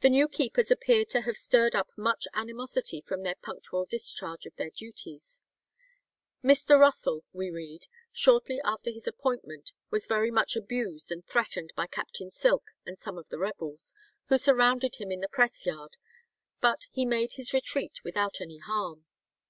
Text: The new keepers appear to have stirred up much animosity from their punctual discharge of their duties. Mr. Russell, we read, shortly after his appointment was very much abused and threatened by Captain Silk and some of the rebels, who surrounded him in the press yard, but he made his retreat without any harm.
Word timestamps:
The 0.00 0.08
new 0.08 0.26
keepers 0.26 0.70
appear 0.70 1.04
to 1.04 1.20
have 1.20 1.36
stirred 1.36 1.74
up 1.74 1.90
much 1.98 2.24
animosity 2.32 3.02
from 3.02 3.22
their 3.24 3.34
punctual 3.34 3.84
discharge 3.84 4.46
of 4.46 4.56
their 4.56 4.70
duties. 4.70 5.42
Mr. 6.42 6.80
Russell, 6.80 7.26
we 7.30 7.50
read, 7.50 7.84
shortly 8.10 8.58
after 8.64 8.90
his 8.90 9.06
appointment 9.06 9.72
was 9.90 10.06
very 10.06 10.30
much 10.30 10.56
abused 10.56 11.12
and 11.12 11.26
threatened 11.26 11.74
by 11.76 11.86
Captain 11.86 12.30
Silk 12.30 12.70
and 12.86 12.98
some 12.98 13.18
of 13.18 13.28
the 13.28 13.38
rebels, 13.38 13.94
who 14.28 14.38
surrounded 14.38 14.96
him 14.96 15.10
in 15.12 15.20
the 15.20 15.28
press 15.28 15.66
yard, 15.66 15.98
but 16.62 16.86
he 16.90 17.04
made 17.04 17.32
his 17.34 17.52
retreat 17.52 18.02
without 18.02 18.40
any 18.40 18.60
harm. 18.60 19.04